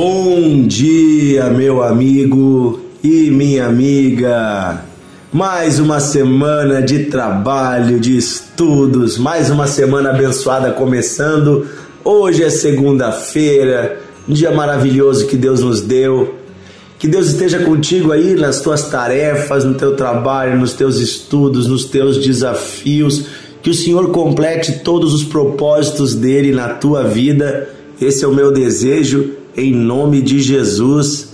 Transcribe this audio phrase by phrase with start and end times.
[0.00, 4.84] Bom dia, meu amigo e minha amiga.
[5.32, 11.66] Mais uma semana de trabalho, de estudos, mais uma semana abençoada começando.
[12.04, 13.98] Hoje é segunda-feira,
[14.28, 16.32] um dia maravilhoso que Deus nos deu.
[16.96, 21.86] Que Deus esteja contigo aí nas tuas tarefas, no teu trabalho, nos teus estudos, nos
[21.86, 23.24] teus desafios.
[23.60, 27.68] Que o Senhor complete todos os propósitos dele na tua vida.
[28.00, 31.30] Esse é o meu desejo, em nome de Jesus.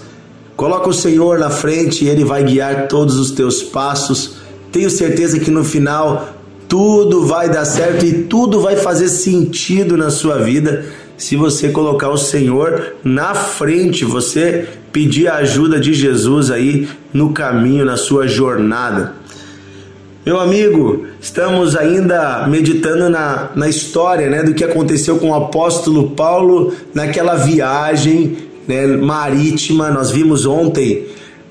[0.56, 4.36] Coloca o Senhor na frente e ele vai guiar todos os teus passos.
[4.70, 6.34] Tenho certeza que no final
[6.68, 10.84] tudo vai dar certo e tudo vai fazer sentido na sua vida
[11.16, 17.32] se você colocar o Senhor na frente, você pedir a ajuda de Jesus aí no
[17.32, 19.14] caminho, na sua jornada.
[20.24, 26.12] Meu amigo, estamos ainda meditando na, na história né, do que aconteceu com o apóstolo
[26.12, 29.90] Paulo naquela viagem né, marítima.
[29.90, 31.04] Nós vimos ontem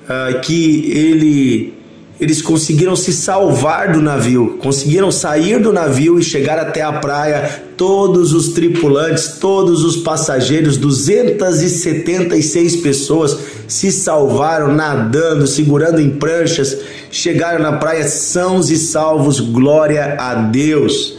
[0.08, 1.72] uh, que ele
[2.20, 7.64] eles conseguiram se salvar do navio, conseguiram sair do navio e chegar até a praia.
[7.76, 16.78] Todos os tripulantes, todos os passageiros, 276 pessoas se salvaram nadando, segurando em pranchas,
[17.10, 19.40] chegaram na praia sãos e salvos.
[19.40, 21.18] Glória a Deus.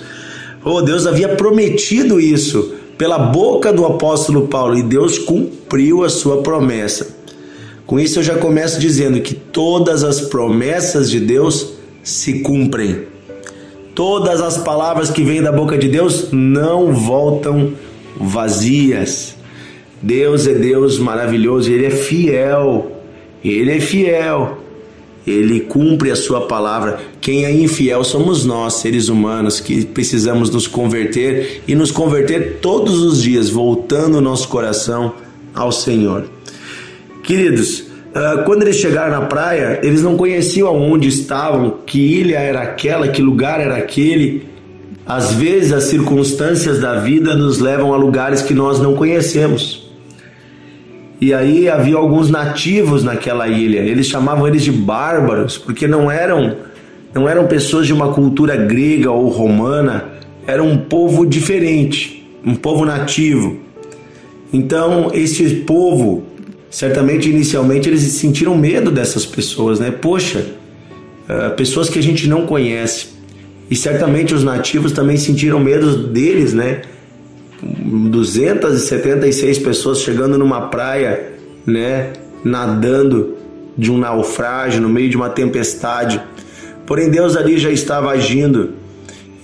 [0.64, 6.42] Oh, Deus havia prometido isso pela boca do apóstolo Paulo e Deus cumpriu a sua
[6.42, 7.25] promessa.
[7.86, 13.04] Com isso eu já começo dizendo que todas as promessas de Deus se cumprem.
[13.94, 17.74] Todas as palavras que vêm da boca de Deus não voltam
[18.20, 19.36] vazias.
[20.02, 22.92] Deus é Deus maravilhoso, Ele é fiel,
[23.44, 24.60] Ele é fiel,
[25.26, 27.00] Ele cumpre a Sua palavra.
[27.22, 33.02] Quem é infiel somos nós, seres humanos, que precisamos nos converter e nos converter todos
[33.02, 35.14] os dias, voltando o nosso coração
[35.54, 36.35] ao Senhor.
[37.26, 42.62] Queridos, ah, quando eles chegaram na praia, eles não conheciam aonde estavam, que ilha era
[42.62, 44.46] aquela, que lugar era aquele.
[45.08, 49.92] Às vezes as circunstâncias da vida nos levam a lugares que nós não conhecemos.
[51.20, 53.80] E aí havia alguns nativos naquela ilha.
[53.80, 56.58] Eles chamavam eles de bárbaros, porque não eram
[57.12, 60.10] não eram pessoas de uma cultura grega ou romana,
[60.46, 63.58] era um povo diferente, um povo nativo.
[64.54, 66.24] Então, esse povo
[66.76, 69.92] certamente inicialmente eles sentiram medo dessas pessoas, né?
[69.92, 70.46] Poxa,
[71.24, 73.16] uh, pessoas que a gente não conhece.
[73.72, 76.82] E certamente os nativos também sentiram medo deles, né?
[77.64, 82.12] 276 pessoas chegando numa praia, né?
[82.44, 83.38] Nadando
[83.78, 86.22] de um naufrágio no meio de uma tempestade.
[86.86, 88.72] Porém, Deus ali já estava agindo.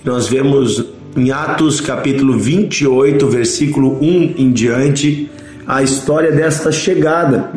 [0.04, 0.84] Nós vemos
[1.16, 5.30] em Atos capítulo 28, versículo 1 em diante,
[5.76, 7.52] a história desta chegada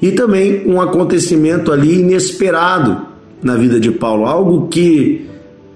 [0.00, 3.06] e também um acontecimento ali inesperado
[3.40, 5.26] na vida de Paulo, algo que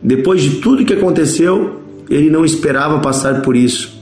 [0.03, 1.81] depois de tudo que aconteceu,
[2.11, 4.01] ele não esperava passar por isso,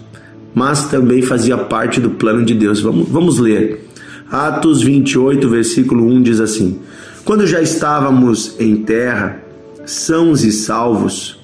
[0.55, 2.81] mas também fazia parte do plano de Deus.
[2.81, 3.87] Vamos, vamos ler.
[4.31, 6.81] Atos 28, versículo 1 diz assim:
[7.25, 9.43] Quando já estávamos em terra,
[9.85, 11.39] sãos e salvos,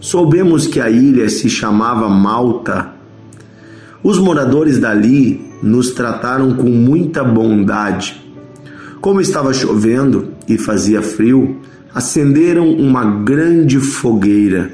[0.00, 2.92] soubemos que a ilha se chamava Malta.
[4.02, 8.22] Os moradores dali nos trataram com muita bondade.
[9.00, 11.60] Como estava chovendo e fazia frio,
[11.94, 14.72] acenderam uma grande fogueira.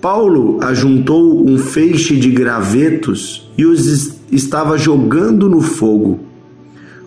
[0.00, 6.20] Paulo ajuntou um feixe de gravetos e os estava jogando no fogo.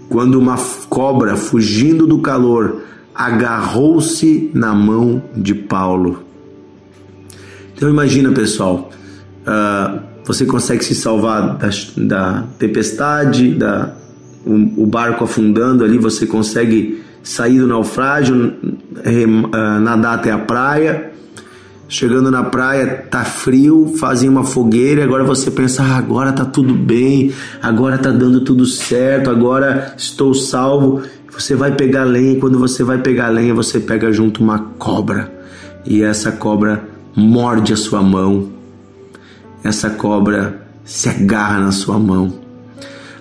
[0.10, 0.58] Quando uma
[0.90, 2.82] cobra, fugindo do calor,
[3.16, 6.24] agarrou-se na mão de Paulo.
[7.76, 8.92] Então imagina, pessoal,
[9.48, 13.94] uh, você consegue se salvar da, da tempestade, da,
[14.46, 18.54] o, o, barco afundando ali, você consegue sair do naufrágio,
[19.04, 21.12] rem, uh, nadar até a praia.
[21.88, 26.74] Chegando na praia, tá frio, fazem uma fogueira, agora você pensa, ah, agora tá tudo
[26.74, 27.32] bem,
[27.62, 31.04] agora tá dando tudo certo, agora estou salvo.
[31.32, 35.32] Você vai pegar lenha, quando você vai pegar lenha, você pega junto uma cobra.
[35.86, 36.84] E essa cobra
[37.16, 38.50] morde a sua mão,
[39.64, 42.34] essa cobra se agarra na sua mão.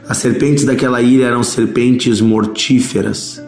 [0.09, 3.41] As serpentes daquela ilha eram serpentes mortíferas.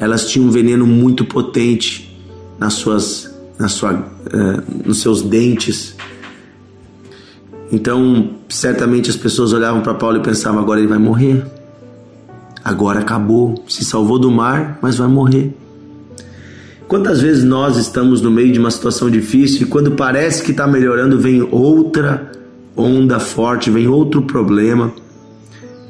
[0.00, 2.18] Elas tinham um veneno muito potente
[2.58, 5.94] nas suas, na sua, uh, nos seus dentes.
[7.70, 11.44] Então, certamente as pessoas olhavam para Paulo e pensavam: agora ele vai morrer.
[12.64, 13.62] Agora acabou.
[13.68, 15.54] Se salvou do mar, mas vai morrer.
[16.86, 20.66] Quantas vezes nós estamos no meio de uma situação difícil e quando parece que está
[20.66, 22.32] melhorando, vem outra
[22.78, 24.92] onda forte, vem outro problema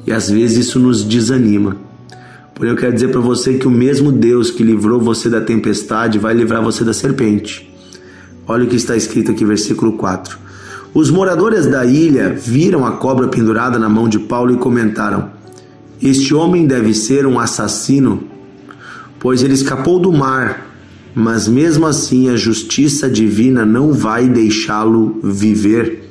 [0.05, 1.77] E às vezes isso nos desanima.
[2.55, 6.19] Porém, eu quero dizer para você que o mesmo Deus que livrou você da tempestade
[6.19, 7.71] vai livrar você da serpente.
[8.45, 10.37] Olha o que está escrito aqui, versículo 4.
[10.93, 15.29] Os moradores da ilha viram a cobra pendurada na mão de Paulo e comentaram:
[16.01, 18.23] Este homem deve ser um assassino,
[19.19, 20.65] pois ele escapou do mar,
[21.13, 26.08] mas mesmo assim a justiça divina não vai deixá-lo viver.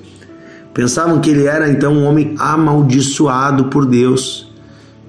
[0.78, 4.48] Pensavam que ele era então um homem amaldiçoado por Deus,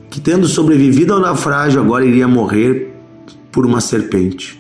[0.10, 2.92] que tendo sobrevivido ao naufrágio agora iria morrer
[3.52, 4.60] por uma serpente.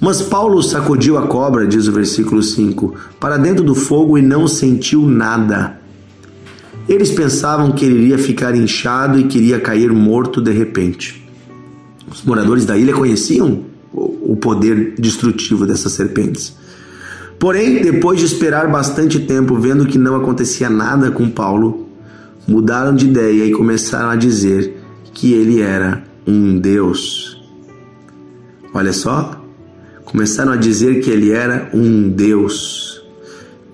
[0.00, 4.48] Mas Paulo sacudiu a cobra, diz o versículo 5, para dentro do fogo e não
[4.48, 5.78] sentiu nada.
[6.88, 11.22] Eles pensavam que ele iria ficar inchado e queria cair morto de repente.
[12.10, 13.62] Os moradores da ilha conheciam
[13.92, 16.56] o poder destrutivo dessas serpentes.
[17.38, 21.88] Porém, depois de esperar bastante tempo, vendo que não acontecia nada com Paulo,
[22.46, 24.76] mudaram de ideia e começaram a dizer
[25.14, 27.40] que ele era um Deus.
[28.74, 29.40] Olha só,
[30.04, 33.02] começaram a dizer que ele era um Deus.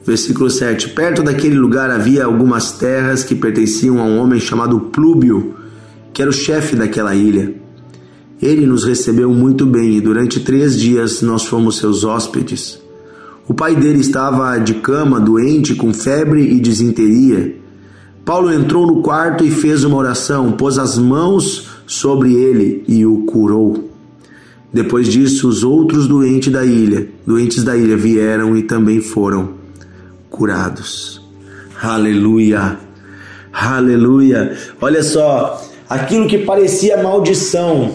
[0.05, 5.55] Versículo 7: Perto daquele lugar havia algumas terras que pertenciam a um homem chamado Plúbio,
[6.13, 7.55] que era o chefe daquela ilha.
[8.43, 12.84] Ele nos recebeu muito bem e durante três dias nós fomos seus hóspedes.
[13.47, 17.55] O pai dele estava de cama, doente, com febre e disenteria.
[18.25, 23.19] Paulo entrou no quarto e fez uma oração, pôs as mãos sobre ele e o
[23.25, 23.91] curou.
[24.73, 29.51] Depois disso, os outros doentes da ilha, doentes da ilha vieram e também foram
[30.31, 31.21] curados.
[31.81, 32.79] Aleluia.
[33.53, 34.57] Aleluia.
[34.81, 37.95] Olha só, aquilo que parecia maldição,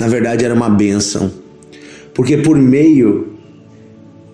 [0.00, 1.30] na verdade era uma bênção.
[2.14, 3.37] Porque por meio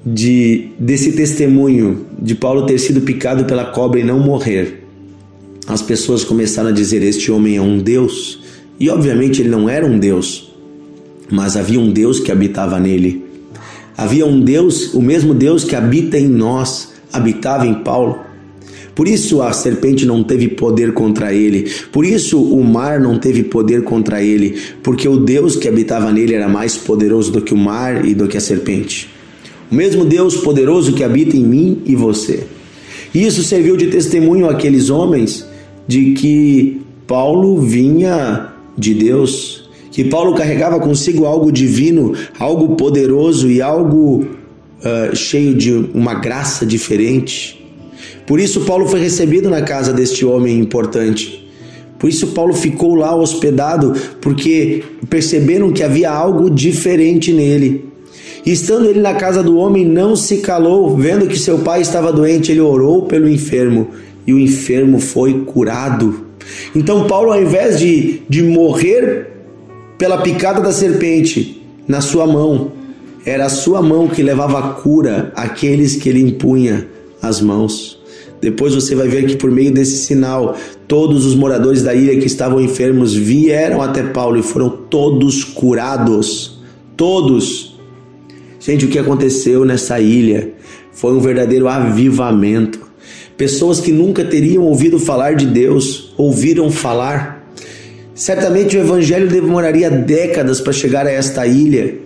[0.04, 4.84] de desse testemunho de Paulo ter sido picado pela cobra e não morrer,
[5.66, 8.42] as pessoas começaram a dizer: Este homem é um Deus.
[8.78, 10.52] E obviamente ele não era um Deus,
[11.30, 13.24] mas havia um Deus que habitava nele.
[13.96, 18.18] Havia um Deus, o mesmo Deus que habita em nós, habitava em Paulo.
[18.94, 23.42] Por isso a serpente não teve poder contra ele, por isso o mar não teve
[23.44, 27.56] poder contra ele, porque o Deus que habitava nele era mais poderoso do que o
[27.56, 29.13] mar e do que a serpente.
[29.74, 32.44] O mesmo Deus poderoso que habita em mim e você.
[33.12, 35.44] E isso serviu de testemunho àqueles homens
[35.84, 43.60] de que Paulo vinha de Deus, que Paulo carregava consigo algo divino, algo poderoso e
[43.60, 47.60] algo uh, cheio de uma graça diferente.
[48.28, 51.50] Por isso, Paulo foi recebido na casa deste homem importante.
[51.98, 57.92] Por isso, Paulo ficou lá hospedado, porque perceberam que havia algo diferente nele.
[58.44, 62.52] Estando ele na casa do homem, não se calou, vendo que seu pai estava doente,
[62.52, 63.88] ele orou pelo enfermo
[64.26, 66.26] e o enfermo foi curado.
[66.74, 69.34] Então, Paulo, ao invés de, de morrer
[69.96, 72.72] pela picada da serpente na sua mão.
[73.24, 76.86] Era a sua mão que levava a cura àqueles que ele impunha
[77.22, 77.98] as mãos.
[78.40, 80.56] Depois você vai ver que por meio desse sinal,
[80.86, 86.58] todos os moradores da ilha que estavam enfermos vieram até Paulo e foram todos curados.
[86.96, 87.73] Todos.
[88.64, 90.52] Gente, o que aconteceu nessa ilha
[90.92, 92.80] foi um verdadeiro avivamento.
[93.36, 97.44] Pessoas que nunca teriam ouvido falar de Deus ouviram falar
[98.14, 101.96] Certamente o evangelho demoraria décadas para chegar a esta ilha,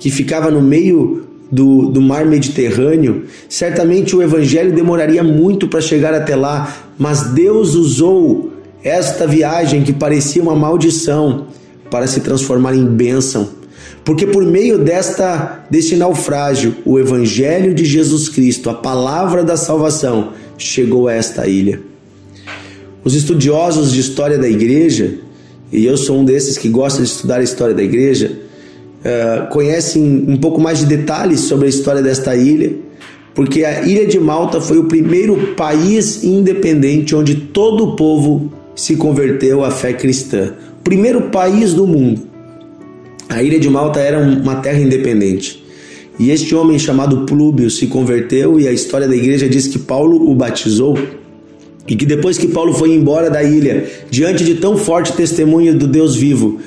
[0.00, 3.22] que ficava no meio do, do mar Mediterrâneo.
[3.48, 9.92] Certamente o evangelho demoraria muito para chegar até lá, mas Deus usou esta viagem que
[9.92, 11.46] parecia uma maldição
[11.88, 13.48] para se transformar em bênção.
[14.04, 20.32] Porque por meio desta deste naufrágio, o evangelho de Jesus Cristo, a palavra da salvação,
[20.58, 21.80] chegou a esta ilha.
[23.02, 25.24] Os estudiosos de história da igreja
[25.74, 28.30] e eu sou um desses que gosta de estudar a história da igreja,
[29.00, 32.72] uh, conhecem um pouco mais de detalhes sobre a história desta ilha,
[33.34, 38.94] porque a ilha de Malta foi o primeiro país independente onde todo o povo se
[38.94, 40.52] converteu à fé cristã.
[40.84, 42.33] Primeiro país do mundo.
[43.28, 45.64] A ilha de Malta era uma terra independente.
[46.18, 50.30] E este homem chamado Plúbio se converteu e a história da igreja diz que Paulo
[50.30, 50.96] o batizou
[51.86, 55.86] e que depois que Paulo foi embora da ilha, diante de tão forte testemunho do
[55.86, 56.60] Deus vivo,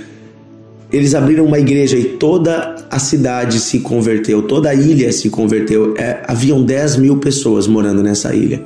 [0.91, 5.95] eles abriram uma igreja e toda a cidade se converteu, toda a ilha se converteu.
[5.97, 8.61] É, haviam 10 mil pessoas morando nessa ilha.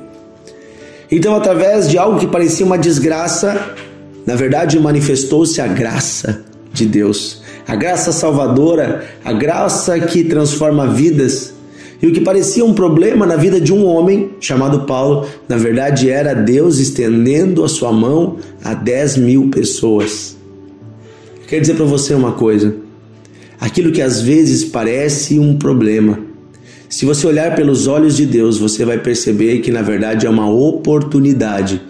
[1.09, 3.75] Então, através de algo que parecia uma desgraça,
[4.25, 11.53] na verdade manifestou-se a graça de Deus, a graça salvadora, a graça que transforma vidas.
[12.01, 16.09] E o que parecia um problema na vida de um homem chamado Paulo, na verdade
[16.09, 20.35] era Deus estendendo a sua mão a 10 mil pessoas.
[21.47, 22.75] Quer dizer para você uma coisa:
[23.59, 26.31] aquilo que às vezes parece um problema,
[26.91, 30.51] se você olhar pelos olhos de Deus, você vai perceber que na verdade é uma
[30.51, 31.81] oportunidade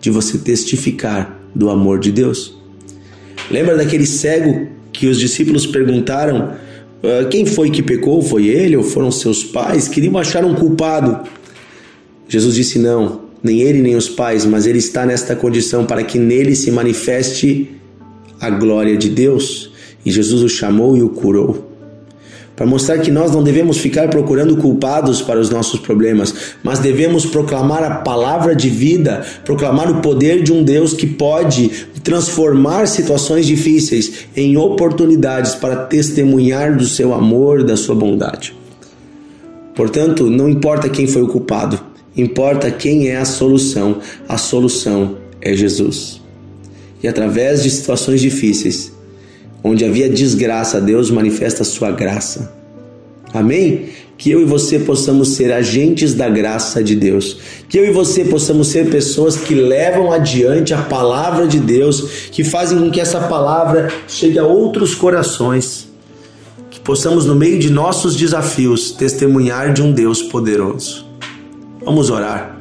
[0.00, 2.58] de você testificar do amor de Deus.
[3.48, 4.66] Lembra daquele cego
[4.98, 6.54] que os discípulos perguntaram
[7.02, 8.20] ah, quem foi que pecou?
[8.20, 9.86] Foi ele ou foram seus pais?
[9.86, 11.28] Queriam achar um culpado.
[12.28, 16.18] Jesus disse: Não, nem ele nem os pais, mas ele está nesta condição para que
[16.18, 17.70] nele se manifeste
[18.40, 19.70] a glória de Deus.
[20.04, 21.77] E Jesus o chamou e o curou
[22.58, 27.24] para mostrar que nós não devemos ficar procurando culpados para os nossos problemas, mas devemos
[27.24, 31.70] proclamar a palavra de vida, proclamar o poder de um Deus que pode
[32.02, 38.56] transformar situações difíceis em oportunidades para testemunhar do seu amor, da sua bondade.
[39.72, 41.78] Portanto, não importa quem foi o culpado,
[42.16, 43.98] importa quem é a solução.
[44.28, 46.20] A solução é Jesus.
[47.00, 48.97] E através de situações difíceis,
[49.62, 52.52] Onde havia desgraça, Deus manifesta a sua graça.
[53.32, 53.90] Amém?
[54.16, 57.38] Que eu e você possamos ser agentes da graça de Deus.
[57.68, 62.42] Que eu e você possamos ser pessoas que levam adiante a palavra de Deus, que
[62.42, 65.88] fazem com que essa palavra chegue a outros corações.
[66.70, 71.06] Que possamos, no meio de nossos desafios, testemunhar de um Deus poderoso.
[71.84, 72.58] Vamos orar.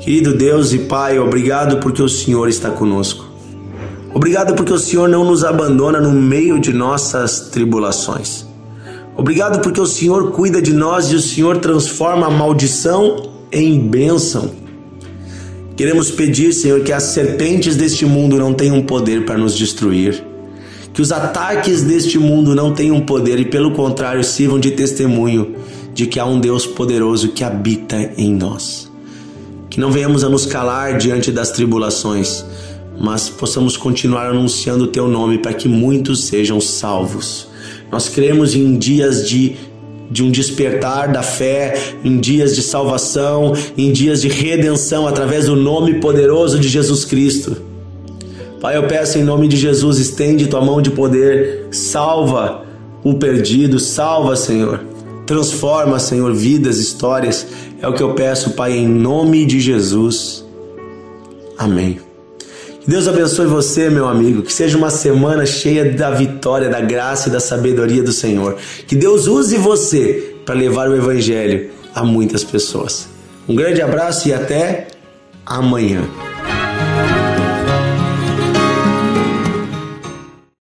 [0.00, 3.25] Querido Deus e Pai, obrigado porque o Senhor está conosco.
[4.16, 8.46] Obrigado porque o Senhor não nos abandona no meio de nossas tribulações.
[9.14, 14.52] Obrigado porque o Senhor cuida de nós e o Senhor transforma a maldição em bênção.
[15.76, 20.24] Queremos pedir, Senhor, que as serpentes deste mundo não tenham poder para nos destruir.
[20.94, 25.56] Que os ataques deste mundo não tenham poder e, pelo contrário, sirvam de testemunho
[25.92, 28.90] de que há um Deus poderoso que habita em nós.
[29.68, 32.46] Que não venhamos a nos calar diante das tribulações,
[32.98, 37.48] mas possamos continuar anunciando o teu nome para que muitos sejam salvos.
[37.90, 39.56] Nós cremos em dias de
[40.10, 41.74] de um despertar da fé,
[42.04, 47.56] em dias de salvação, em dias de redenção através do nome poderoso de Jesus Cristo.
[48.60, 52.64] Pai, eu peço em nome de Jesus, estende tua mão de poder, salva
[53.04, 54.80] o perdido, salva, Senhor.
[55.26, 57.46] Transforma, Senhor, vidas, histórias.
[57.80, 60.44] É o que eu peço, Pai, em nome de Jesus.
[61.58, 62.05] Amém.
[62.86, 64.42] Deus abençoe você, meu amigo.
[64.42, 68.56] Que seja uma semana cheia da vitória, da graça e da sabedoria do Senhor.
[68.86, 73.08] Que Deus use você para levar o Evangelho a muitas pessoas.
[73.48, 74.86] Um grande abraço e até
[75.44, 76.02] amanhã.